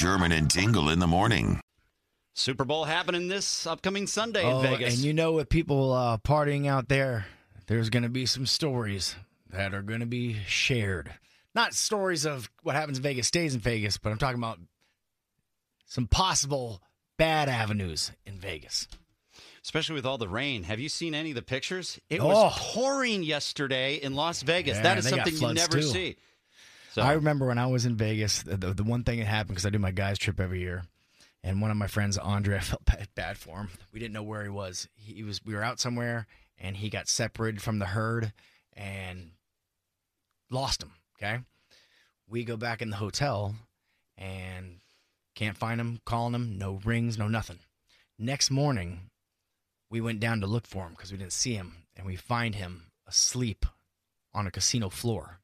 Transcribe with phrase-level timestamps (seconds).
[0.00, 1.60] Sherman and Tingle in the morning.
[2.32, 4.94] Super Bowl happening this upcoming Sunday in Oh, Vegas.
[4.94, 7.26] and you know, with people uh, partying out there,
[7.66, 9.14] there's going to be some stories
[9.50, 11.12] that are going to be shared.
[11.54, 14.58] Not stories of what happens in Vegas stays in Vegas, but I'm talking about
[15.84, 16.80] some possible
[17.18, 18.88] bad avenues in Vegas.
[19.62, 20.62] Especially with all the rain.
[20.62, 22.00] Have you seen any of the pictures?
[22.08, 22.26] It Oh.
[22.28, 24.76] was pouring yesterday in Las Vegas.
[24.78, 25.82] Yeah, that is something you never too.
[25.82, 26.16] see.
[26.92, 29.66] So I remember when I was in Vegas, the, the, one thing that happened because
[29.66, 30.82] I do my guys trip every year,
[31.44, 33.68] and one of my friends, Andre, I felt bad, bad for him.
[33.92, 34.88] We didn't know where he was.
[34.96, 35.44] He, he was.
[35.44, 36.26] We were out somewhere,
[36.58, 38.32] and he got separated from the herd
[38.72, 39.30] and
[40.50, 40.92] lost him.
[41.16, 41.38] Okay,
[42.28, 43.54] we go back in the hotel
[44.18, 44.80] and
[45.36, 46.00] can't find him.
[46.04, 47.60] Calling him, no rings, no nothing.
[48.18, 49.10] Next morning,
[49.90, 52.56] we went down to look for him because we didn't see him, and we find
[52.56, 53.64] him asleep
[54.34, 55.39] on a casino floor.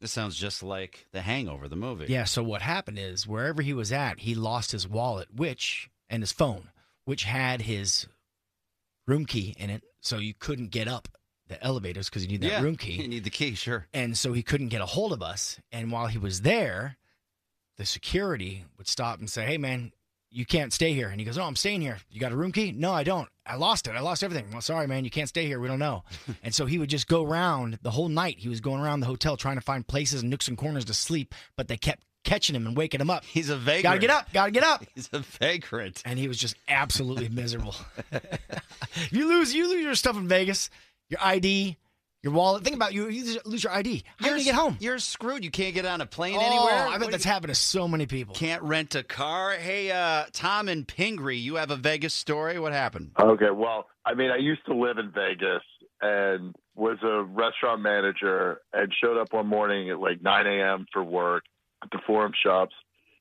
[0.00, 2.06] This sounds just like The Hangover, the movie.
[2.08, 6.22] Yeah, so what happened is wherever he was at, he lost his wallet, which and
[6.22, 6.70] his phone,
[7.04, 8.06] which had his
[9.06, 11.08] room key in it, so you couldn't get up
[11.48, 13.86] the elevators because you need that Yeah, room You need the key, sure.
[13.92, 15.60] And so he couldn't get a hold of us.
[15.72, 16.96] And while he was there,
[17.76, 19.92] the security would stop and say, "Hey, man,
[20.34, 21.98] you can't stay here." And he goes, "Oh, I'm staying here.
[22.10, 23.28] You got a room key?" "No, I don't.
[23.46, 23.92] I lost it.
[23.92, 25.04] I lost everything." "Well, sorry, man.
[25.04, 25.60] You can't stay here.
[25.60, 26.04] We don't know."
[26.42, 28.38] and so he would just go around the whole night.
[28.38, 30.94] He was going around the hotel trying to find places and nooks and corners to
[30.94, 33.24] sleep, but they kept catching him and waking him up.
[33.24, 33.82] He's a vagrant.
[33.82, 34.32] Gotta get up.
[34.32, 34.84] Gotta get up.
[34.94, 36.02] He's a vagrant.
[36.04, 37.74] And he was just absolutely miserable.
[39.10, 40.70] you lose, you lose your stuff in Vegas,
[41.08, 41.76] your ID,
[42.24, 42.64] your wallet.
[42.64, 44.02] Think about you, you lose your ID.
[44.16, 44.76] How do you get home?
[44.80, 45.44] You're screwed.
[45.44, 46.86] You can't get on a plane Oh, anywhere.
[46.88, 48.34] I bet that's you- happened to so many people.
[48.34, 49.52] Can't rent a car.
[49.52, 52.58] Hey, uh, Tom and Pingree, you have a Vegas story.
[52.58, 53.10] What happened?
[53.20, 55.62] Okay, well, I mean, I used to live in Vegas
[56.00, 60.86] and was a restaurant manager and showed up one morning at like 9 a.m.
[60.92, 61.44] for work
[61.82, 62.74] at the Forum Shops.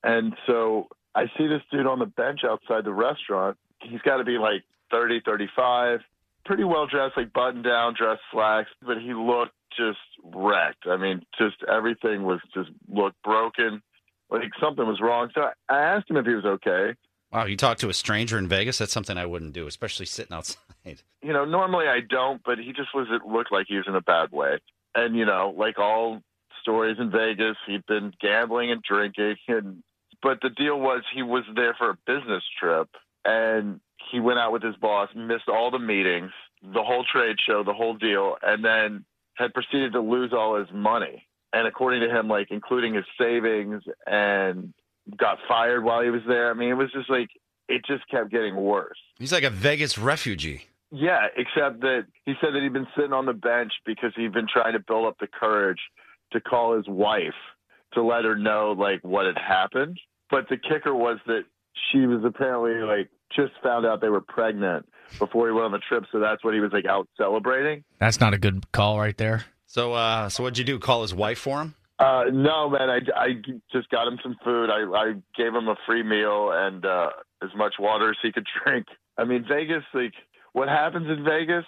[0.04, 3.58] And so I see this dude on the bench outside the restaurant.
[3.82, 6.00] He's got to be like 30, 35,
[6.46, 10.86] pretty well dressed, like button down, dress slacks, but he looked just wrecked.
[10.88, 13.82] I mean, just everything was just looked broken.
[14.30, 15.30] Like something was wrong.
[15.34, 16.96] So I asked him if he was okay.
[17.32, 18.78] Wow, you talked to a stranger in Vegas?
[18.78, 20.58] That's something I wouldn't do, especially sitting outside.
[20.86, 23.96] you know, normally I don't, but he just was it looked like he was in
[23.96, 24.60] a bad way.
[24.96, 26.22] And you know, like all
[26.62, 29.84] stories in Vegas, he'd been gambling and drinking and
[30.22, 32.88] but the deal was he was there for a business trip
[33.26, 33.82] and
[34.12, 36.32] he went out with his boss, missed all the meetings,
[36.62, 39.06] the whole trade show, the whole deal, and then
[39.36, 41.28] had proceeded to lose all his money.
[41.52, 44.74] And according to him, like including his savings and
[45.18, 46.50] got fired while he was there.
[46.50, 47.30] I mean, it was just like
[47.68, 48.98] it just kept getting worse.
[49.20, 50.66] He's like a Vegas refugee.
[50.92, 54.48] Yeah, except that he said that he'd been sitting on the bench because he'd been
[54.52, 55.80] trying to build up the courage
[56.32, 57.34] to call his wife
[57.94, 60.00] to let her know like what had happened.
[60.30, 61.44] But the kicker was that
[61.92, 64.88] she was apparently like just found out they were pregnant
[65.20, 67.84] before he went on the trip, so that's what he was like out celebrating.
[68.00, 69.46] That's not a good call right there.
[69.66, 70.80] So, uh, so what'd you do?
[70.80, 71.76] Call his wife for him?
[72.00, 73.28] Uh, no, man, I, I
[73.72, 74.70] just got him some food.
[74.70, 77.10] I, I gave him a free meal and uh,
[77.42, 78.88] as much water as he could drink.
[79.18, 80.14] I mean, Vegas, like
[80.54, 81.66] what happens in Vegas,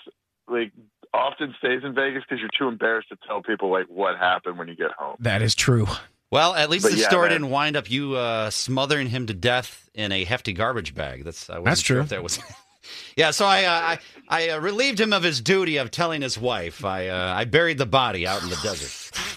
[0.47, 0.71] like
[1.13, 4.67] often stays in Vegas because you're too embarrassed to tell people like what happened when
[4.67, 5.15] you get home.
[5.19, 5.87] That is true.
[6.35, 7.41] Well, at least But the yeah, story man.
[7.41, 11.23] didn't wind up you uh, smothering him to death in a hefty garbage bag.
[11.23, 12.03] That's I wasn't That's sure true.
[12.03, 12.39] If that was.
[13.15, 16.37] yeah, so I uh, I, I uh, relieved him of his duty of telling his
[16.37, 16.83] wife.
[16.83, 19.11] I uh, I buried the body out in the desert.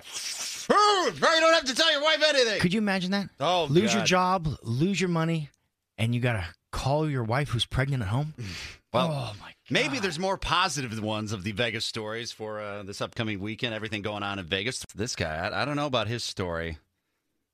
[0.70, 2.60] Oh, now you don't have to tell your wife anything.
[2.60, 3.30] Could you imagine that?
[3.40, 5.48] Oh, lose your job, lose your money,
[5.96, 8.34] and you gotta call your wife who's pregnant at home.
[8.92, 9.52] Well, oh my!
[9.68, 13.74] Maybe there's more positive ones of the Vegas stories for uh, this upcoming weekend.
[13.74, 14.82] Everything going on in Vegas.
[14.94, 16.78] This guy, I, I don't know about his story.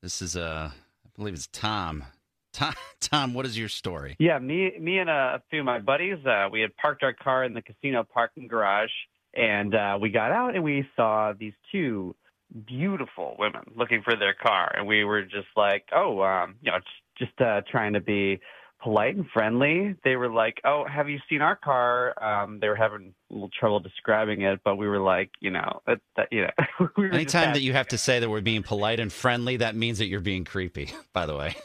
[0.05, 2.05] This is, uh, I believe it's Tom.
[2.53, 4.17] Tom, Tom, what is your story?
[4.19, 7.43] Yeah, me, me, and a few of my buddies, uh, we had parked our car
[7.43, 8.91] in the casino parking garage,
[9.33, 12.15] and uh, we got out and we saw these two
[12.67, 16.77] beautiful women looking for their car, and we were just like, oh, um, you know,
[17.17, 18.39] just, just uh, trying to be
[18.85, 19.97] polite and friendly.
[20.05, 23.51] They were like, "Oh, have you seen our car?" Um, they were having a little
[23.59, 26.51] trouble describing it, but we were like, you know, that, that you know,
[26.97, 29.75] we were Anytime that you have to say that we're being polite and friendly, that
[29.75, 30.93] means that you're being creepy.
[31.15, 31.57] By the way,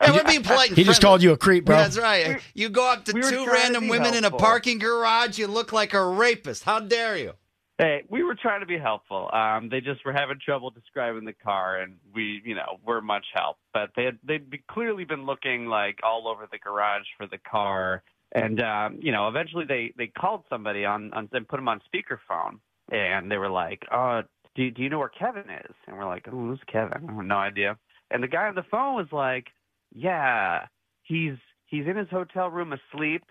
[0.00, 0.70] yeah, we're being polite.
[0.70, 1.76] And He just called you a creep, bro.
[1.76, 2.40] That's right.
[2.54, 5.38] You go up to we two trying to random be women in a parking garage.
[5.38, 6.64] You look like a rapist.
[6.64, 7.32] How dare you?
[7.82, 9.28] Hey, we were trying to be helpful.
[9.32, 13.24] Um, they just were having trouble describing the car, and we, you know, were much
[13.34, 13.56] help.
[13.74, 17.38] But they had they'd be, clearly been looking like all over the garage for the
[17.38, 18.04] car,
[18.36, 21.80] and um, you know, eventually they they called somebody on on and put them on
[21.92, 22.60] speakerphone,
[22.92, 24.22] and they were like, "Uh,
[24.54, 27.08] do do you know where Kevin is?" And we're like, "Oh, who's Kevin?
[27.08, 27.76] I have no idea."
[28.12, 29.48] And the guy on the phone was like,
[29.92, 30.66] "Yeah,
[31.02, 31.34] he's
[31.66, 33.24] he's in his hotel room asleep,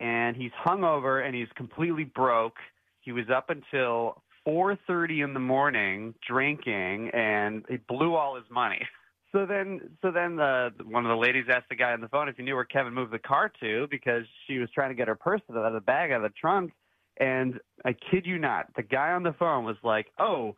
[0.00, 2.56] and he's hungover, and he's completely broke."
[3.08, 8.82] He was up until 4:30 in the morning drinking, and he blew all his money.
[9.32, 12.30] So then, so then the one of the ladies asked the guy on the phone
[12.30, 15.06] if he knew where Kevin moved the car to because she was trying to get
[15.08, 16.72] her purse out of the bag out of the trunk.
[17.20, 20.56] And I kid you not, the guy on the phone was like, "Oh,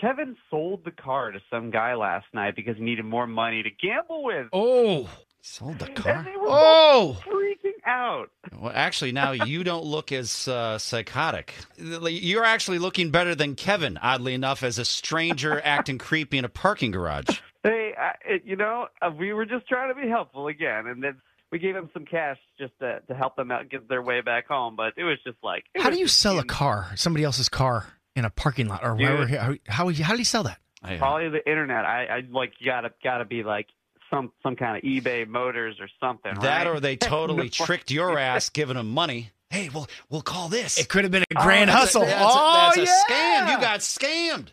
[0.00, 3.70] Kevin sold the car to some guy last night because he needed more money to
[3.70, 5.08] gamble with." Oh,
[5.40, 6.22] Sold the And car.
[6.22, 7.14] they were oh.
[7.14, 8.30] both freaking out.
[8.58, 11.54] Well, actually, now you don't look as uh, psychotic.
[11.76, 16.48] You're actually looking better than Kevin, oddly enough, as a stranger acting creepy in a
[16.48, 17.40] parking garage.
[17.62, 21.02] Hey, I, it, you know, uh, we were just trying to be helpful again, and
[21.02, 21.20] then
[21.50, 24.48] we gave them some cash just to to help them out get their way back
[24.48, 24.74] home.
[24.74, 27.86] But it was just like, How do you just sell a car, somebody else's car,
[28.16, 29.08] in a parking lot, or Dude.
[29.08, 29.26] wherever?
[29.26, 30.58] How, how how do you sell that?
[30.82, 31.84] I, uh, Probably the internet.
[31.84, 33.68] I, I like you gotta gotta be like
[34.12, 36.32] some some kind of eBay Motors or something.
[36.40, 36.66] that right?
[36.66, 37.64] or they totally No.
[37.66, 39.30] tricked your ass giving them money.
[39.50, 40.78] Hey, well, we'll call this.
[40.78, 42.02] It could have been a oh, grand Oh, hustle.
[42.02, 43.50] A, that's, oh a, that's yeah, a scam.
[43.54, 44.48] You got scammed.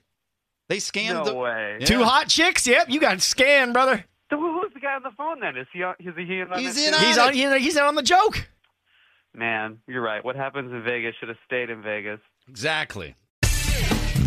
[0.68, 1.36] They scammed no the.
[1.36, 1.78] way.
[1.80, 1.86] Yeah.
[1.86, 2.68] two hot chicks.
[2.68, 4.04] Yep, you got scammed, brother.
[4.30, 5.58] So who was the guy on the phone then?
[5.58, 7.36] Is he on, is he in on He's in on He's on.
[7.36, 8.48] you know, He's on the joke.
[9.34, 10.24] Man, you're right.
[10.24, 12.20] What happens in Vegas should have stayed in Vegas.
[12.48, 13.16] Exactly.